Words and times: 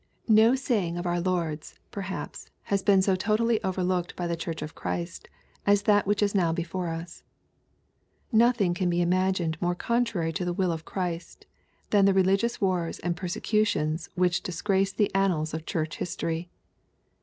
No 0.27 0.55
saying 0.55 0.97
of 0.97 1.05
our 1.05 1.19
Lord's, 1.19 1.77
perhaps, 1.91 2.49
has 2.63 2.81
been 2.81 3.03
so 3.03 3.15
totally 3.15 3.63
overlooked 3.63 4.15
by 4.15 4.25
the 4.25 4.35
Church 4.35 4.63
of 4.63 4.73
Christ 4.73 5.29
as 5.63 5.83
that 5.83 6.07
which 6.07 6.23
is 6.23 6.33
now 6.33 6.51
before 6.51 6.87
us. 6.87 7.21
Nothing 8.31 8.73
can 8.73 8.89
be 8.89 8.99
imagined 9.03 9.61
more 9.61 9.75
contrary 9.75 10.33
to 10.33 10.43
the 10.43 10.53
win 10.53 10.71
of 10.71 10.85
Christ 10.85 11.45
than 11.91 12.05
the 12.05 12.15
religious 12.15 12.59
wars 12.59 12.97
and 12.97 13.15
perse 13.15 13.37
cutions 13.43 14.09
which 14.15 14.41
disgrace 14.41 14.91
the 14.91 15.13
annals 15.13 15.53
of 15.53 15.67
Church 15.67 15.97
history. 15.97 16.49